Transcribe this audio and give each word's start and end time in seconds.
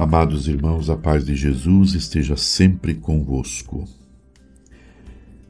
Amados 0.00 0.48
irmãos, 0.48 0.88
a 0.88 0.96
paz 0.96 1.26
de 1.26 1.36
Jesus 1.36 1.92
esteja 1.92 2.34
sempre 2.34 2.94
convosco. 2.94 3.86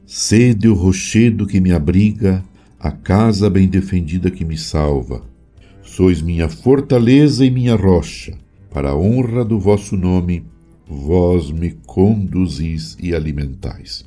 Sede 0.05 0.67
o 0.67 0.73
rochedo 0.73 1.47
que 1.47 1.61
me 1.61 1.71
abriga, 1.71 2.43
a 2.77 2.91
casa 2.91 3.49
bem 3.49 3.69
defendida 3.69 4.29
que 4.29 4.43
me 4.43 4.57
salva. 4.57 5.23
Sois 5.81 6.21
minha 6.21 6.49
fortaleza 6.49 7.45
e 7.45 7.49
minha 7.49 7.77
rocha, 7.77 8.37
para 8.69 8.89
a 8.89 8.97
honra 8.97 9.45
do 9.45 9.57
vosso 9.57 9.95
nome, 9.95 10.43
vós 10.85 11.49
me 11.49 11.71
conduzis 11.87 12.97
e 13.01 13.15
alimentais. 13.15 14.05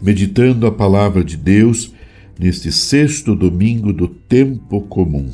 Meditando 0.00 0.64
a 0.68 0.70
palavra 0.70 1.24
de 1.24 1.36
Deus 1.36 1.92
neste 2.38 2.70
sexto 2.70 3.34
domingo 3.34 3.92
do 3.92 4.06
tempo 4.06 4.82
comum. 4.82 5.28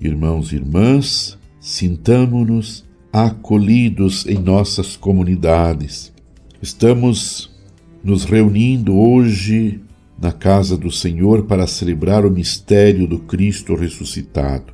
Irmãos 0.00 0.50
e 0.50 0.56
irmãs, 0.56 1.38
sintamo-nos 1.60 2.87
acolhidos 3.12 4.26
em 4.26 4.38
nossas 4.38 4.96
comunidades. 4.96 6.12
Estamos 6.60 7.50
nos 8.02 8.24
reunindo 8.24 8.96
hoje 8.96 9.80
na 10.20 10.32
casa 10.32 10.76
do 10.76 10.90
Senhor 10.90 11.44
para 11.44 11.66
celebrar 11.66 12.24
o 12.24 12.30
mistério 12.30 13.06
do 13.06 13.18
Cristo 13.20 13.74
ressuscitado. 13.74 14.72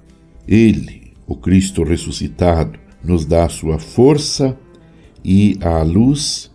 Ele, 0.49 1.13
o 1.27 1.37
Cristo 1.37 1.83
ressuscitado, 1.83 2.79
nos 3.03 3.25
dá 3.25 3.45
a 3.45 3.51
sua 3.51 3.79
força 3.79 4.57
e 5.23 5.59
a 5.61 5.83
luz 5.83 6.51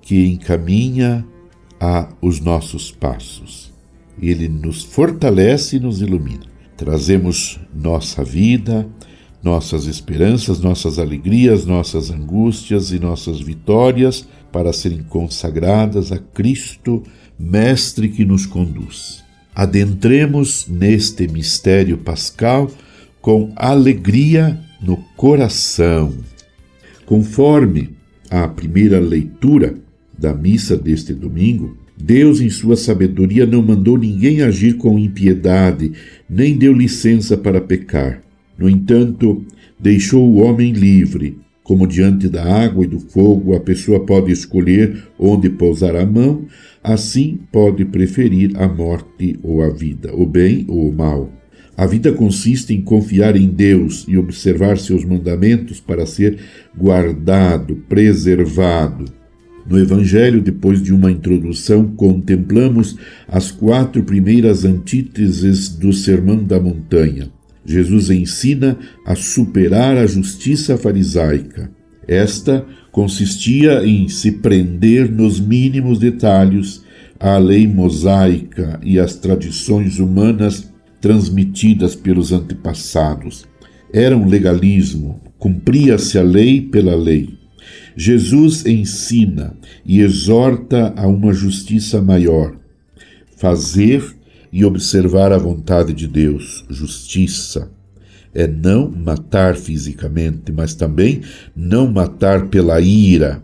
que 0.00 0.26
encaminha 0.26 1.26
a 1.78 2.08
os 2.20 2.40
nossos 2.40 2.90
passos. 2.90 3.72
Ele 4.20 4.48
nos 4.48 4.82
fortalece 4.82 5.76
e 5.76 5.80
nos 5.80 6.02
ilumina. 6.02 6.44
Trazemos 6.76 7.60
nossa 7.74 8.24
vida, 8.24 8.88
nossas 9.42 9.86
esperanças, 9.86 10.60
nossas 10.60 10.98
alegrias, 10.98 11.64
nossas 11.64 12.10
angústias 12.10 12.92
e 12.92 12.98
nossas 12.98 13.40
vitórias 13.40 14.26
para 14.52 14.72
serem 14.72 15.02
consagradas 15.02 16.12
a 16.12 16.18
Cristo, 16.18 17.02
Mestre 17.38 18.10
que 18.10 18.24
nos 18.24 18.44
conduz. 18.44 19.24
Adentremos 19.54 20.66
neste 20.68 21.26
mistério 21.26 21.96
pascal 21.96 22.70
com 23.20 23.50
alegria 23.56 24.60
no 24.80 24.98
coração. 25.16 26.14
Conforme 27.06 27.90
a 28.30 28.46
primeira 28.46 29.00
leitura 29.00 29.74
da 30.16 30.34
missa 30.34 30.76
deste 30.76 31.14
domingo, 31.14 31.76
Deus, 31.96 32.40
em 32.40 32.48
sua 32.48 32.76
sabedoria, 32.76 33.44
não 33.44 33.62
mandou 33.62 33.98
ninguém 33.98 34.42
agir 34.42 34.76
com 34.76 34.98
impiedade, 34.98 35.92
nem 36.28 36.56
deu 36.56 36.72
licença 36.72 37.36
para 37.36 37.60
pecar. 37.60 38.22
No 38.60 38.68
entanto, 38.68 39.42
deixou 39.78 40.28
o 40.28 40.42
homem 40.42 40.74
livre. 40.74 41.38
Como 41.64 41.86
diante 41.86 42.28
da 42.28 42.44
água 42.44 42.84
e 42.84 42.88
do 42.88 43.00
fogo 43.00 43.54
a 43.54 43.60
pessoa 43.60 44.04
pode 44.04 44.30
escolher 44.30 45.04
onde 45.18 45.48
pousar 45.48 45.96
a 45.96 46.04
mão, 46.04 46.44
assim 46.84 47.38
pode 47.50 47.86
preferir 47.86 48.52
a 48.60 48.68
morte 48.68 49.38
ou 49.42 49.62
a 49.62 49.70
vida, 49.70 50.14
o 50.14 50.26
bem 50.26 50.66
ou 50.68 50.90
o 50.90 50.92
mal. 50.92 51.32
A 51.74 51.86
vida 51.86 52.12
consiste 52.12 52.74
em 52.74 52.82
confiar 52.82 53.34
em 53.34 53.48
Deus 53.48 54.04
e 54.06 54.18
observar 54.18 54.76
seus 54.76 55.06
mandamentos 55.06 55.80
para 55.80 56.04
ser 56.04 56.36
guardado, 56.76 57.76
preservado. 57.88 59.06
No 59.66 59.78
Evangelho, 59.78 60.42
depois 60.42 60.82
de 60.82 60.92
uma 60.92 61.10
introdução, 61.10 61.86
contemplamos 61.96 62.98
as 63.26 63.50
quatro 63.50 64.02
primeiras 64.02 64.66
antíteses 64.66 65.70
do 65.70 65.94
Sermão 65.94 66.44
da 66.44 66.60
Montanha. 66.60 67.30
Jesus 67.64 68.10
ensina 68.10 68.78
a 69.04 69.14
superar 69.14 69.96
a 69.96 70.06
justiça 70.06 70.76
farisaica. 70.76 71.70
Esta 72.08 72.66
consistia 72.90 73.84
em 73.84 74.08
se 74.08 74.32
prender 74.32 75.10
nos 75.10 75.38
mínimos 75.38 75.98
detalhes 75.98 76.82
à 77.18 77.36
lei 77.38 77.66
mosaica 77.66 78.80
e 78.82 78.98
às 78.98 79.14
tradições 79.14 79.98
humanas 79.98 80.72
transmitidas 81.00 81.94
pelos 81.94 82.32
antepassados. 82.32 83.46
Era 83.92 84.16
um 84.16 84.26
legalismo, 84.26 85.20
cumpria-se 85.38 86.18
a 86.18 86.22
lei 86.22 86.60
pela 86.60 86.94
lei. 86.94 87.38
Jesus 87.96 88.64
ensina 88.64 89.54
e 89.84 90.00
exorta 90.00 90.94
a 90.96 91.06
uma 91.06 91.32
justiça 91.32 92.00
maior, 92.00 92.56
fazer 93.36 94.02
e 94.52 94.64
observar 94.64 95.32
a 95.32 95.38
vontade 95.38 95.92
de 95.92 96.06
Deus, 96.06 96.64
justiça. 96.68 97.70
É 98.32 98.46
não 98.46 98.90
matar 98.90 99.56
fisicamente, 99.56 100.52
mas 100.52 100.74
também 100.74 101.22
não 101.54 101.90
matar 101.90 102.48
pela 102.48 102.80
ira. 102.80 103.42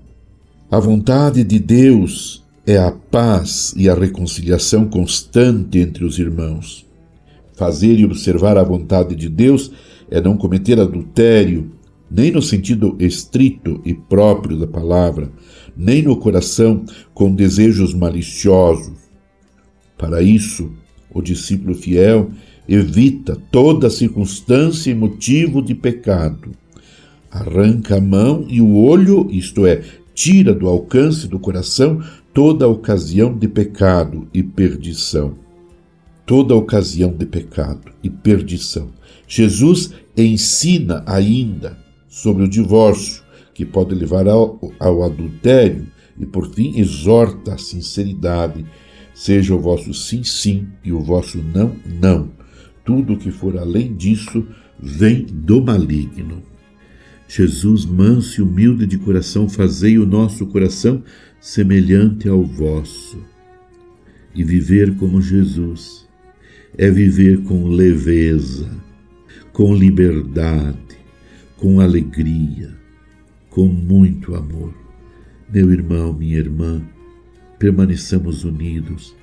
A 0.70 0.78
vontade 0.78 1.42
de 1.42 1.58
Deus 1.58 2.44
é 2.66 2.76
a 2.76 2.90
paz 2.90 3.72
e 3.76 3.88
a 3.88 3.94
reconciliação 3.94 4.88
constante 4.88 5.78
entre 5.78 6.04
os 6.04 6.18
irmãos. 6.18 6.86
Fazer 7.54 7.98
e 7.98 8.04
observar 8.04 8.58
a 8.58 8.62
vontade 8.62 9.14
de 9.14 9.28
Deus 9.28 9.72
é 10.10 10.20
não 10.20 10.36
cometer 10.36 10.78
adultério, 10.78 11.72
nem 12.10 12.30
no 12.30 12.42
sentido 12.42 12.96
estrito 13.00 13.80
e 13.84 13.94
próprio 13.94 14.58
da 14.58 14.66
palavra, 14.66 15.30
nem 15.76 16.02
no 16.02 16.16
coração 16.16 16.84
com 17.14 17.34
desejos 17.34 17.94
maliciosos. 17.94 18.94
Para 19.96 20.22
isso, 20.22 20.70
o 21.16 21.22
discípulo 21.22 21.74
fiel 21.74 22.30
evita 22.68 23.38
toda 23.50 23.88
circunstância 23.88 24.90
e 24.90 24.94
motivo 24.94 25.62
de 25.62 25.74
pecado. 25.74 26.50
Arranca 27.30 27.96
a 27.96 28.00
mão 28.00 28.44
e 28.48 28.60
o 28.60 28.76
olho, 28.76 29.26
isto 29.30 29.66
é, 29.66 29.82
tira 30.14 30.52
do 30.52 30.68
alcance 30.68 31.26
do 31.26 31.38
coração 31.38 32.02
toda 32.34 32.68
ocasião 32.68 33.34
de 33.34 33.48
pecado 33.48 34.28
e 34.32 34.42
perdição. 34.42 35.38
Toda 36.26 36.54
ocasião 36.54 37.10
de 37.10 37.24
pecado 37.24 37.92
e 38.02 38.10
perdição. 38.10 38.90
Jesus 39.26 39.92
ensina 40.14 41.02
ainda 41.06 41.78
sobre 42.08 42.44
o 42.44 42.48
divórcio, 42.48 43.22
que 43.54 43.64
pode 43.64 43.94
levar 43.94 44.28
ao, 44.28 44.60
ao 44.78 45.02
adultério, 45.02 45.86
e 46.18 46.26
por 46.26 46.50
fim 46.52 46.78
exorta 46.78 47.54
a 47.54 47.58
sinceridade 47.58 48.66
Seja 49.16 49.54
o 49.54 49.58
vosso 49.58 49.94
sim, 49.94 50.22
sim 50.22 50.68
e 50.84 50.92
o 50.92 51.00
vosso 51.00 51.38
não, 51.38 51.74
não. 51.86 52.30
Tudo 52.84 53.16
que 53.16 53.30
for 53.30 53.56
além 53.56 53.94
disso 53.96 54.46
vem 54.78 55.24
do 55.24 55.64
maligno. 55.64 56.42
Jesus, 57.26 57.86
manso 57.86 58.38
e 58.38 58.44
humilde 58.44 58.86
de 58.86 58.98
coração, 58.98 59.48
fazei 59.48 59.98
o 59.98 60.04
nosso 60.04 60.44
coração 60.48 61.02
semelhante 61.40 62.28
ao 62.28 62.44
vosso. 62.44 63.18
E 64.34 64.44
viver 64.44 64.94
como 64.96 65.22
Jesus 65.22 66.06
é 66.76 66.90
viver 66.90 67.42
com 67.44 67.68
leveza, 67.68 68.70
com 69.50 69.74
liberdade, 69.74 70.76
com 71.56 71.80
alegria, 71.80 72.70
com 73.48 73.66
muito 73.66 74.34
amor. 74.34 74.74
Meu 75.50 75.72
irmão, 75.72 76.12
minha 76.12 76.36
irmã, 76.36 76.82
permaneçamos 77.58 78.44
unidos 78.44 79.14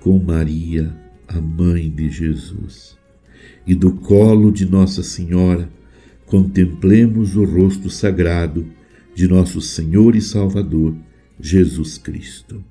com 0.00 0.18
Maria, 0.18 0.94
a 1.28 1.40
mãe 1.40 1.88
de 1.88 2.10
Jesus. 2.10 2.98
E 3.66 3.74
do 3.74 3.92
colo 3.92 4.50
de 4.50 4.66
Nossa 4.66 5.02
Senhora, 5.02 5.70
contemplemos 6.26 7.36
o 7.36 7.44
rosto 7.44 7.88
sagrado 7.88 8.66
de 9.14 9.28
nosso 9.28 9.60
Senhor 9.60 10.16
e 10.16 10.20
Salvador, 10.20 10.94
Jesus 11.38 11.98
Cristo. 11.98 12.64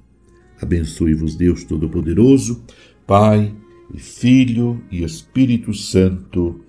Abençoe-vos, 0.62 1.36
Deus 1.36 1.64
Todo-Poderoso, 1.64 2.64
Pai 3.08 3.53
e 3.94 4.00
Filho 4.00 4.82
e 4.91 5.03
Espírito 5.03 5.74
Santo. 5.74 6.62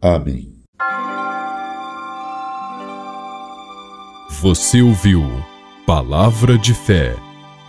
Amém. 0.00 0.48
Você 4.40 4.82
ouviu 4.82 5.22
Palavra 5.86 6.58
de 6.58 6.74
Fé 6.74 7.31